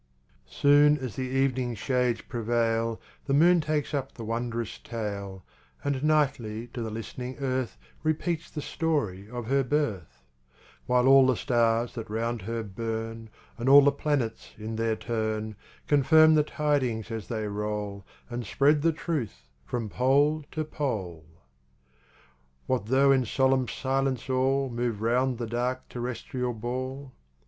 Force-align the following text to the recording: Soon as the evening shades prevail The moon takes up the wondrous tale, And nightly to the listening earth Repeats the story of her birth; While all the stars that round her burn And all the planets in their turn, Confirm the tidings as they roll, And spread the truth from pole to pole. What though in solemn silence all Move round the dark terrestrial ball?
Soon 0.47 0.97
as 0.97 1.15
the 1.15 1.27
evening 1.27 1.75
shades 1.75 2.21
prevail 2.21 2.99
The 3.25 3.35
moon 3.35 3.61
takes 3.61 3.93
up 3.93 4.13
the 4.15 4.23
wondrous 4.23 4.79
tale, 4.79 5.45
And 5.83 6.03
nightly 6.03 6.65
to 6.73 6.81
the 6.81 6.89
listening 6.89 7.37
earth 7.37 7.77
Repeats 8.01 8.49
the 8.49 8.63
story 8.63 9.29
of 9.29 9.45
her 9.45 9.63
birth; 9.63 10.23
While 10.87 11.07
all 11.07 11.27
the 11.27 11.35
stars 11.35 11.93
that 11.93 12.09
round 12.09 12.41
her 12.41 12.63
burn 12.63 13.29
And 13.59 13.69
all 13.69 13.81
the 13.83 13.91
planets 13.91 14.53
in 14.57 14.75
their 14.75 14.95
turn, 14.95 15.55
Confirm 15.85 16.33
the 16.33 16.41
tidings 16.41 17.11
as 17.11 17.27
they 17.27 17.47
roll, 17.47 18.03
And 18.27 18.43
spread 18.43 18.81
the 18.81 18.93
truth 18.93 19.49
from 19.67 19.87
pole 19.87 20.43
to 20.53 20.65
pole. 20.65 21.25
What 22.65 22.87
though 22.87 23.11
in 23.11 23.23
solemn 23.25 23.67
silence 23.67 24.31
all 24.31 24.71
Move 24.71 24.99
round 25.03 25.37
the 25.37 25.45
dark 25.45 25.87
terrestrial 25.89 26.53
ball? 26.55 27.13